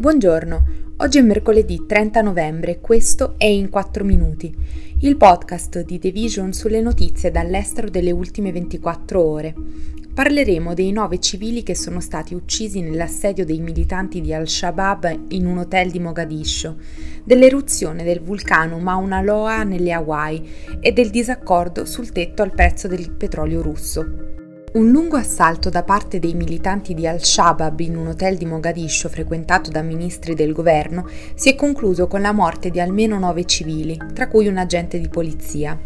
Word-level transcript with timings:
Buongiorno, 0.00 0.64
oggi 0.96 1.18
è 1.18 1.20
mercoledì 1.20 1.84
30 1.86 2.22
novembre 2.22 2.70
e 2.70 2.80
questo 2.80 3.34
è 3.36 3.44
In 3.44 3.68
4 3.68 4.02
Minuti, 4.02 4.50
il 5.00 5.18
podcast 5.18 5.84
di 5.84 5.98
The 5.98 6.10
Vision 6.10 6.54
sulle 6.54 6.80
notizie 6.80 7.30
dall'estero 7.30 7.90
delle 7.90 8.10
ultime 8.10 8.50
24 8.50 9.22
ore. 9.22 9.54
Parleremo 10.14 10.72
dei 10.72 10.90
nove 10.90 11.18
civili 11.18 11.62
che 11.62 11.74
sono 11.74 12.00
stati 12.00 12.34
uccisi 12.34 12.80
nell'assedio 12.80 13.44
dei 13.44 13.60
militanti 13.60 14.22
di 14.22 14.32
Al-Shabaab 14.32 15.26
in 15.32 15.44
un 15.44 15.58
hotel 15.58 15.90
di 15.90 16.00
Mogadiscio, 16.00 16.78
dell'eruzione 17.22 18.02
del 18.02 18.20
vulcano 18.20 18.78
Mauna 18.78 19.20
Loa 19.20 19.64
nelle 19.64 19.92
Hawaii 19.92 20.78
e 20.80 20.92
del 20.92 21.10
disaccordo 21.10 21.84
sul 21.84 22.10
tetto 22.10 22.40
al 22.40 22.54
prezzo 22.54 22.88
del 22.88 23.10
petrolio 23.10 23.60
russo. 23.60 24.29
Un 24.72 24.88
lungo 24.92 25.16
assalto 25.16 25.68
da 25.68 25.82
parte 25.82 26.20
dei 26.20 26.32
militanti 26.34 26.94
di 26.94 27.04
Al-Shabaab 27.04 27.80
in 27.80 27.96
un 27.96 28.06
hotel 28.06 28.36
di 28.36 28.46
Mogadiscio 28.46 29.08
frequentato 29.08 29.68
da 29.68 29.82
ministri 29.82 30.36
del 30.36 30.52
governo 30.52 31.08
si 31.34 31.48
è 31.48 31.56
concluso 31.56 32.06
con 32.06 32.20
la 32.20 32.30
morte 32.30 32.70
di 32.70 32.78
almeno 32.78 33.18
nove 33.18 33.46
civili, 33.46 33.98
tra 34.14 34.28
cui 34.28 34.46
un 34.46 34.58
agente 34.58 35.00
di 35.00 35.08
polizia. 35.08 35.76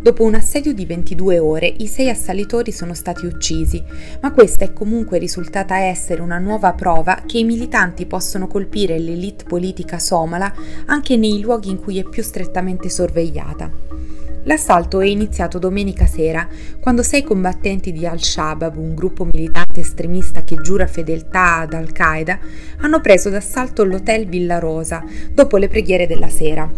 Dopo 0.00 0.22
un 0.22 0.36
assedio 0.36 0.72
di 0.72 0.86
22 0.86 1.40
ore, 1.40 1.74
i 1.78 1.88
sei 1.88 2.08
assalitori 2.08 2.70
sono 2.70 2.94
stati 2.94 3.26
uccisi, 3.26 3.82
ma 4.20 4.30
questa 4.30 4.64
è 4.64 4.72
comunque 4.72 5.18
risultata 5.18 5.78
essere 5.78 6.22
una 6.22 6.38
nuova 6.38 6.72
prova 6.74 7.24
che 7.26 7.38
i 7.38 7.44
militanti 7.44 8.06
possono 8.06 8.46
colpire 8.46 8.96
l'elite 8.96 9.42
politica 9.44 9.98
somala 9.98 10.54
anche 10.86 11.16
nei 11.16 11.40
luoghi 11.40 11.70
in 11.70 11.80
cui 11.80 11.98
è 11.98 12.04
più 12.04 12.22
strettamente 12.22 12.90
sorvegliata. 12.90 14.19
L'assalto 14.44 15.00
è 15.00 15.06
iniziato 15.06 15.58
domenica 15.58 16.06
sera, 16.06 16.48
quando 16.80 17.02
sei 17.02 17.22
combattenti 17.22 17.92
di 17.92 18.06
Al-Shabaab, 18.06 18.76
un 18.76 18.94
gruppo 18.94 19.26
militante 19.30 19.80
estremista 19.80 20.44
che 20.44 20.56
giura 20.56 20.86
fedeltà 20.86 21.58
ad 21.58 21.74
Al-Qaeda, 21.74 22.38
hanno 22.78 23.00
preso 23.00 23.28
d'assalto 23.28 23.84
l'hotel 23.84 24.26
Villa 24.26 24.58
Rosa 24.58 25.04
dopo 25.32 25.58
le 25.58 25.68
preghiere 25.68 26.06
della 26.06 26.28
sera. 26.28 26.70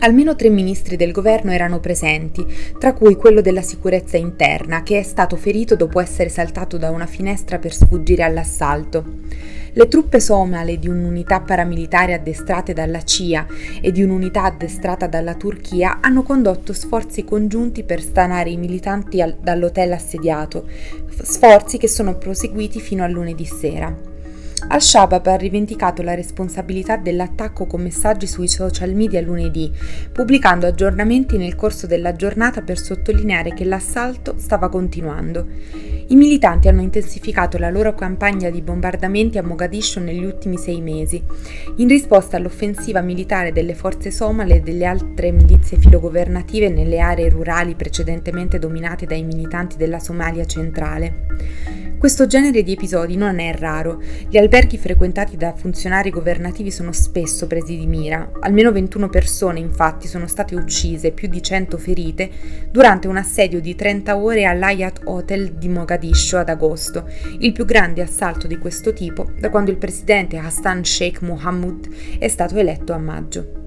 Almeno 0.00 0.36
tre 0.36 0.50
ministri 0.50 0.96
del 0.96 1.12
governo 1.12 1.50
erano 1.50 1.80
presenti, 1.80 2.46
tra 2.78 2.92
cui 2.92 3.16
quello 3.16 3.40
della 3.40 3.62
sicurezza 3.62 4.16
interna, 4.16 4.82
che 4.82 4.98
è 4.98 5.02
stato 5.02 5.36
ferito 5.36 5.76
dopo 5.76 5.98
essere 5.98 6.28
saltato 6.28 6.76
da 6.76 6.90
una 6.90 7.06
finestra 7.06 7.58
per 7.58 7.72
sfuggire 7.72 8.22
all'assalto. 8.22 9.04
Le 9.76 9.88
truppe 9.88 10.20
somale 10.20 10.78
di 10.78 10.88
un'unità 10.88 11.40
paramilitare 11.40 12.14
addestrate 12.14 12.72
dalla 12.72 13.02
CIA 13.02 13.44
e 13.82 13.90
di 13.90 14.04
un'unità 14.04 14.44
addestrata 14.44 15.08
dalla 15.08 15.34
Turchia 15.34 15.98
hanno 16.00 16.22
condotto 16.22 16.72
sforzi 16.72 17.24
congiunti 17.24 17.82
per 17.82 18.00
stanare 18.00 18.50
i 18.50 18.56
militanti 18.56 19.20
al- 19.20 19.36
dall'hotel 19.40 19.90
assediato, 19.90 20.68
sforzi 21.22 21.76
che 21.78 21.88
sono 21.88 22.16
proseguiti 22.16 22.78
fino 22.80 23.02
a 23.02 23.08
lunedì 23.08 23.44
sera. 23.44 24.13
Al-Shabaab 24.68 25.26
ha 25.26 25.36
rivendicato 25.36 26.02
la 26.02 26.14
responsabilità 26.14 26.96
dell'attacco 26.96 27.66
con 27.66 27.82
messaggi 27.82 28.26
sui 28.26 28.48
social 28.48 28.94
media 28.94 29.20
lunedì, 29.20 29.70
pubblicando 30.12 30.66
aggiornamenti 30.66 31.36
nel 31.36 31.54
corso 31.54 31.86
della 31.86 32.14
giornata 32.14 32.62
per 32.62 32.78
sottolineare 32.78 33.52
che 33.52 33.64
l'assalto 33.64 34.34
stava 34.38 34.68
continuando. 34.68 35.46
I 36.08 36.16
militanti 36.16 36.68
hanno 36.68 36.82
intensificato 36.82 37.56
la 37.58 37.70
loro 37.70 37.94
campagna 37.94 38.50
di 38.50 38.62
bombardamenti 38.62 39.38
a 39.38 39.42
Mogadiscio 39.42 40.00
negli 40.00 40.24
ultimi 40.24 40.56
sei 40.56 40.80
mesi, 40.80 41.22
in 41.76 41.88
risposta 41.88 42.36
all'offensiva 42.36 43.00
militare 43.00 43.52
delle 43.52 43.74
forze 43.74 44.10
somale 44.10 44.56
e 44.56 44.60
delle 44.60 44.84
altre 44.84 45.30
milizie 45.30 45.78
filogovernative 45.78 46.68
nelle 46.68 47.00
aree 47.00 47.28
rurali 47.28 47.74
precedentemente 47.74 48.58
dominate 48.58 49.06
dai 49.06 49.22
militanti 49.22 49.76
della 49.76 49.98
Somalia 49.98 50.44
centrale. 50.44 51.83
Questo 52.04 52.26
genere 52.26 52.62
di 52.62 52.72
episodi 52.72 53.16
non 53.16 53.38
è 53.38 53.56
raro. 53.56 53.98
Gli 54.28 54.36
alberghi 54.36 54.76
frequentati 54.76 55.38
da 55.38 55.54
funzionari 55.54 56.10
governativi 56.10 56.70
sono 56.70 56.92
spesso 56.92 57.46
presi 57.46 57.78
di 57.78 57.86
mira. 57.86 58.30
Almeno 58.40 58.72
21 58.72 59.08
persone, 59.08 59.58
infatti, 59.58 60.06
sono 60.06 60.26
state 60.26 60.54
uccise, 60.54 61.12
più 61.12 61.28
di 61.28 61.42
100 61.42 61.78
ferite, 61.78 62.30
durante 62.70 63.08
un 63.08 63.16
assedio 63.16 63.58
di 63.58 63.74
30 63.74 64.18
ore 64.18 64.44
all'Hyatt 64.44 65.00
Hotel 65.04 65.52
di 65.52 65.70
Mogadiscio 65.70 66.36
ad 66.36 66.50
agosto, 66.50 67.08
il 67.38 67.52
più 67.52 67.64
grande 67.64 68.02
assalto 68.02 68.46
di 68.46 68.58
questo 68.58 68.92
tipo 68.92 69.30
da 69.40 69.48
quando 69.48 69.70
il 69.70 69.78
presidente 69.78 70.36
Hassan 70.36 70.84
Sheikh 70.84 71.22
Mohammed 71.22 71.88
è 72.18 72.28
stato 72.28 72.58
eletto 72.58 72.92
a 72.92 72.98
maggio. 72.98 73.63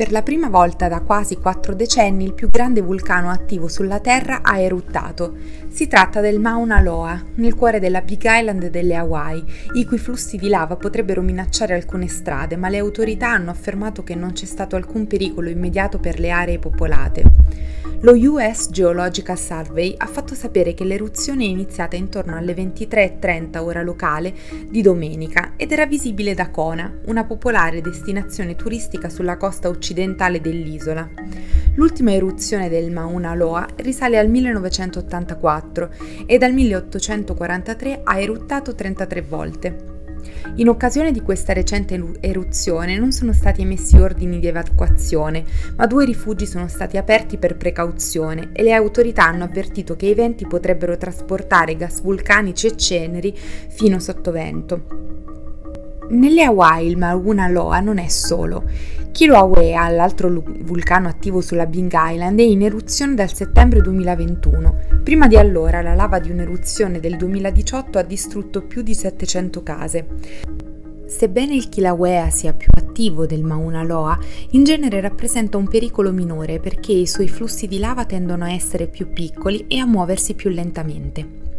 Per 0.00 0.12
la 0.12 0.22
prima 0.22 0.48
volta 0.48 0.88
da 0.88 1.02
quasi 1.02 1.36
quattro 1.36 1.74
decenni 1.74 2.24
il 2.24 2.32
più 2.32 2.48
grande 2.48 2.80
vulcano 2.80 3.28
attivo 3.28 3.68
sulla 3.68 4.00
Terra 4.00 4.40
ha 4.40 4.58
eruttato. 4.58 5.34
Si 5.68 5.88
tratta 5.88 6.22
del 6.22 6.40
Mauna 6.40 6.80
Loa, 6.80 7.22
nel 7.34 7.54
cuore 7.54 7.80
della 7.80 8.00
Big 8.00 8.22
Island 8.24 8.68
delle 8.68 8.94
Hawaii, 8.94 9.44
i 9.74 9.84
cui 9.84 9.98
flussi 9.98 10.38
di 10.38 10.48
lava 10.48 10.76
potrebbero 10.76 11.20
minacciare 11.20 11.74
alcune 11.74 12.08
strade, 12.08 12.56
ma 12.56 12.70
le 12.70 12.78
autorità 12.78 13.28
hanno 13.28 13.50
affermato 13.50 14.02
che 14.02 14.14
non 14.14 14.32
c'è 14.32 14.46
stato 14.46 14.74
alcun 14.74 15.06
pericolo 15.06 15.50
immediato 15.50 15.98
per 15.98 16.18
le 16.18 16.30
aree 16.30 16.58
popolate. 16.58 17.22
Lo 18.02 18.14
US 18.14 18.70
Geological 18.70 19.38
Survey 19.38 19.92
ha 19.94 20.06
fatto 20.06 20.34
sapere 20.34 20.72
che 20.72 20.84
l'eruzione 20.84 21.44
è 21.44 21.48
iniziata 21.48 21.96
intorno 21.96 22.34
alle 22.34 22.54
23.30 22.54 23.58
ora 23.58 23.82
locale 23.82 24.32
di 24.70 24.80
domenica 24.80 25.52
ed 25.56 25.70
era 25.70 25.84
visibile 25.84 26.32
da 26.32 26.48
Kona, 26.48 26.90
una 27.08 27.24
popolare 27.24 27.82
destinazione 27.82 28.56
turistica 28.56 29.10
sulla 29.10 29.36
costa 29.36 29.68
occidentale 29.68 30.40
dell'isola. 30.40 31.06
L'ultima 31.74 32.14
eruzione 32.14 32.70
del 32.70 32.90
Mauna 32.90 33.34
Loa 33.34 33.68
risale 33.76 34.16
al 34.16 34.30
1984 34.30 35.90
e 36.24 36.38
dal 36.38 36.54
1843 36.54 38.00
ha 38.02 38.18
eruttato 38.18 38.74
33 38.74 39.20
volte. 39.20 39.89
In 40.56 40.68
occasione 40.68 41.12
di 41.12 41.20
questa 41.20 41.52
recente 41.52 42.02
eruzione 42.20 42.98
non 42.98 43.12
sono 43.12 43.32
stati 43.32 43.62
emessi 43.62 43.96
ordini 43.96 44.38
di 44.38 44.46
evacuazione, 44.46 45.44
ma 45.76 45.86
due 45.86 46.04
rifugi 46.04 46.46
sono 46.46 46.68
stati 46.68 46.96
aperti 46.96 47.36
per 47.36 47.56
precauzione 47.56 48.50
e 48.52 48.62
le 48.62 48.72
autorità 48.72 49.24
hanno 49.26 49.44
avvertito 49.44 49.96
che 49.96 50.06
i 50.06 50.14
venti 50.14 50.46
potrebbero 50.46 50.96
trasportare 50.96 51.76
gas 51.76 52.00
vulcanici 52.02 52.66
e 52.66 52.76
ceneri 52.76 53.36
fino 53.36 53.98
sotto 53.98 54.30
vento. 54.30 55.08
Nelle 56.10 56.42
Hawaii 56.42 56.88
il 56.88 56.96
Mauna 56.96 57.46
Loa 57.48 57.78
non 57.78 57.98
è 57.98 58.08
solo. 58.08 58.64
Kilauea, 59.20 59.86
l'altro 59.90 60.42
vulcano 60.60 61.06
attivo 61.06 61.42
sulla 61.42 61.66
Bing 61.66 61.92
Island, 61.92 62.40
è 62.40 62.42
in 62.42 62.62
eruzione 62.62 63.14
dal 63.14 63.34
settembre 63.34 63.82
2021. 63.82 65.02
Prima 65.04 65.28
di 65.28 65.36
allora 65.36 65.82
la 65.82 65.92
lava 65.92 66.18
di 66.18 66.30
un'eruzione 66.30 67.00
del 67.00 67.18
2018 67.18 67.98
ha 67.98 68.02
distrutto 68.02 68.62
più 68.62 68.80
di 68.80 68.94
700 68.94 69.62
case. 69.62 70.06
Sebbene 71.04 71.54
il 71.54 71.68
Kilauea 71.68 72.30
sia 72.30 72.54
più 72.54 72.68
attivo 72.74 73.26
del 73.26 73.44
Mauna 73.44 73.82
Loa, 73.82 74.18
in 74.52 74.64
genere 74.64 75.02
rappresenta 75.02 75.58
un 75.58 75.68
pericolo 75.68 76.12
minore 76.12 76.58
perché 76.58 76.92
i 76.92 77.06
suoi 77.06 77.28
flussi 77.28 77.66
di 77.66 77.78
lava 77.78 78.06
tendono 78.06 78.44
a 78.44 78.52
essere 78.52 78.86
più 78.86 79.12
piccoli 79.12 79.66
e 79.68 79.80
a 79.80 79.84
muoversi 79.84 80.32
più 80.32 80.48
lentamente. 80.48 81.49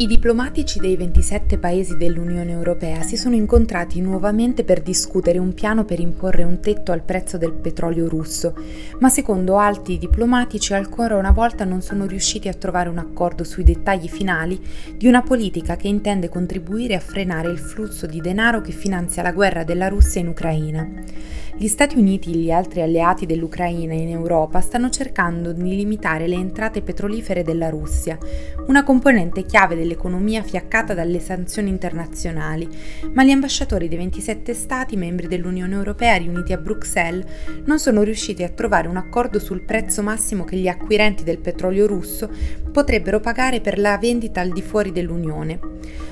I 0.00 0.06
diplomatici 0.06 0.78
dei 0.78 0.96
27 0.96 1.58
paesi 1.58 1.96
dell'Unione 1.96 2.52
Europea 2.52 3.02
si 3.02 3.16
sono 3.16 3.34
incontrati 3.34 4.00
nuovamente 4.00 4.62
per 4.62 4.80
discutere 4.80 5.38
un 5.38 5.54
piano 5.54 5.84
per 5.84 5.98
imporre 5.98 6.44
un 6.44 6.60
tetto 6.60 6.92
al 6.92 7.02
prezzo 7.02 7.36
del 7.36 7.52
petrolio 7.52 8.08
russo, 8.08 8.54
ma 9.00 9.08
secondo 9.08 9.56
altri 9.56 9.98
diplomatici 9.98 10.72
ancora 10.72 11.16
una 11.16 11.32
volta 11.32 11.64
non 11.64 11.82
sono 11.82 12.06
riusciti 12.06 12.46
a 12.46 12.54
trovare 12.54 12.88
un 12.88 12.98
accordo 12.98 13.42
sui 13.42 13.64
dettagli 13.64 14.08
finali 14.08 14.60
di 14.96 15.08
una 15.08 15.22
politica 15.22 15.74
che 15.74 15.88
intende 15.88 16.28
contribuire 16.28 16.94
a 16.94 17.00
frenare 17.00 17.50
il 17.50 17.58
flusso 17.58 18.06
di 18.06 18.20
denaro 18.20 18.60
che 18.60 18.70
finanzia 18.70 19.22
la 19.24 19.32
guerra 19.32 19.64
della 19.64 19.88
Russia 19.88 20.20
in 20.20 20.28
Ucraina. 20.28 20.88
Gli 21.60 21.66
Stati 21.66 21.98
Uniti 21.98 22.30
e 22.30 22.36
gli 22.36 22.52
altri 22.52 22.82
alleati 22.82 23.26
dell'Ucraina 23.26 23.92
in 23.92 24.10
Europa 24.10 24.60
stanno 24.60 24.90
cercando 24.90 25.52
di 25.52 25.74
limitare 25.74 26.28
le 26.28 26.36
entrate 26.36 26.82
petrolifere 26.82 27.42
della 27.42 27.68
Russia, 27.68 28.16
una 28.68 28.84
componente 28.84 29.44
chiave 29.44 29.74
dell'economia 29.74 30.40
fiaccata 30.44 30.94
dalle 30.94 31.18
sanzioni 31.18 31.68
internazionali, 31.68 32.68
ma 33.12 33.24
gli 33.24 33.30
ambasciatori 33.30 33.88
dei 33.88 33.98
27 33.98 34.54
Stati 34.54 34.96
membri 34.96 35.26
dell'Unione 35.26 35.74
Europea 35.74 36.16
riuniti 36.16 36.52
a 36.52 36.58
Bruxelles 36.58 37.26
non 37.64 37.80
sono 37.80 38.04
riusciti 38.04 38.44
a 38.44 38.50
trovare 38.50 38.86
un 38.86 38.96
accordo 38.96 39.40
sul 39.40 39.62
prezzo 39.62 40.00
massimo 40.00 40.44
che 40.44 40.54
gli 40.54 40.68
acquirenti 40.68 41.24
del 41.24 41.38
petrolio 41.38 41.88
russo 41.88 42.30
potrebbero 42.70 43.18
pagare 43.18 43.60
per 43.60 43.80
la 43.80 43.98
vendita 43.98 44.40
al 44.40 44.52
di 44.52 44.62
fuori 44.62 44.92
dell'Unione. 44.92 45.58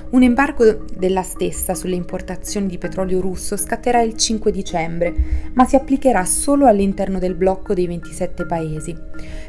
Un 0.08 0.22
embargo 0.22 0.84
della 0.96 1.22
stessa 1.22 1.74
sulle 1.74 1.96
importazioni 1.96 2.68
di 2.68 2.78
petrolio 2.78 3.20
russo 3.20 3.56
scatterà 3.56 4.00
il 4.02 4.16
5 4.16 4.52
dicembre, 4.52 5.12
ma 5.54 5.64
si 5.64 5.76
applicherà 5.76 6.24
solo 6.24 6.66
all'interno 6.66 7.18
del 7.18 7.34
blocco 7.34 7.74
dei 7.74 7.86
27 7.86 8.46
paesi. 8.46 8.94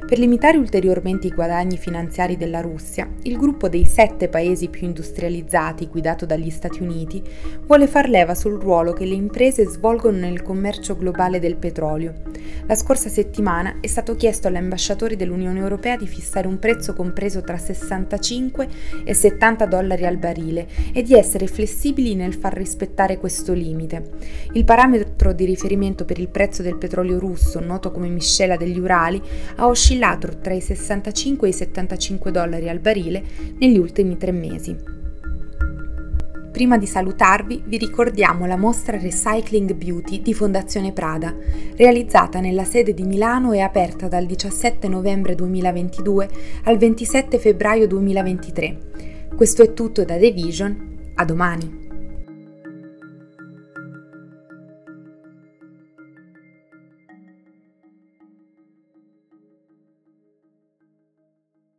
Per 0.08 0.20
limitare 0.20 0.58
ulteriormente 0.58 1.28
i 1.28 1.32
guadagni 1.32 1.78
finanziari 1.78 2.38
della 2.38 2.62
Russia, 2.62 3.10
il 3.24 3.38
gruppo 3.38 3.68
dei 3.68 3.86
sette 3.86 4.30
paesi 4.30 4.70
più 4.70 4.86
industrializzati, 4.88 5.88
guidato 5.88 6.26
dagli 6.26 6.50
Stati 6.50 6.82
Uniti, 6.82 7.22
vuole 7.66 7.88
far 7.88 8.08
leva 8.08 8.34
sul 8.34 8.60
ruolo 8.60 8.94
che 8.94 9.06
le 9.06 9.16
imprese 9.16 9.66
svolgono 9.66 10.18
nel 10.18 10.44
commercio 10.44 10.96
globale 10.96 11.40
del 11.40 11.58
petrolio. 11.58 12.14
La 12.68 12.76
scorsa 12.76 13.10
settimana 13.10 13.78
è 13.82 13.88
stato 13.88 14.16
chiesto 14.16 14.48
agli 14.48 14.56
ambasciatori 14.56 15.16
dell'Unione 15.16 15.60
Europea 15.60 15.98
di 15.98 16.08
fissare 16.08 16.48
un 16.48 16.60
prezzo 16.60 16.94
compreso 16.94 17.42
tra 17.42 17.58
65 17.58 18.68
e 19.04 19.14
70 19.14 19.66
dollari 19.66 20.06
al 20.06 20.18
barile 20.18 20.68
e 20.94 21.02
di 21.02 21.16
essere 21.16 21.48
flessibili 21.48 22.16
nel 22.16 22.34
far 22.34 22.54
rispettare 22.54 23.18
questo 23.18 23.54
limite. 23.54 24.12
Il 24.54 24.64
parametro 24.64 25.34
di 25.34 25.46
riferimento 25.78 26.06
per 26.06 26.20
il 26.20 26.28
prezzo 26.28 26.64
del 26.64 26.78
petrolio 26.78 27.20
russo, 27.20 27.60
noto 27.60 27.92
come 27.92 28.10
miscela 28.10 28.58
degli 28.58 28.80
Urali, 28.80 29.22
ha 29.56 29.68
oscillato 29.68 30.40
tra 30.42 30.54
i 30.54 30.62
65 30.62 31.48
e 31.48 31.52
i 31.52 31.54
75 31.54 32.32
dollari 32.32 32.68
al 32.68 32.80
barile 32.80 33.24
negli 33.60 33.78
ultimi 33.78 34.18
tre 34.18 34.32
mesi. 34.32 34.96
Prima 36.52 36.80
di 36.80 36.88
salutarvi 36.88 37.64
vi 37.68 37.78
ricordiamo 37.78 38.48
la 38.48 38.58
mostra 38.58 38.98
Recycling 38.98 39.74
Beauty 39.76 40.24
di 40.24 40.34
Fondazione 40.34 40.92
Prada, 40.92 41.36
realizzata 41.76 42.40
nella 42.40 42.64
sede 42.64 42.96
di 42.96 43.04
Milano 43.04 43.52
e 43.52 43.60
aperta 43.60 44.08
dal 44.08 44.26
17 44.26 44.88
novembre 44.88 45.36
2022 45.36 46.30
al 46.64 46.78
27 46.78 47.38
febbraio 47.38 47.86
2023. 47.86 48.78
Questo 49.36 49.62
è 49.62 49.74
tutto 49.74 50.04
da 50.04 50.18
The 50.18 50.32
Vision, 50.32 51.12
a 51.14 51.26
domani! 51.26 51.87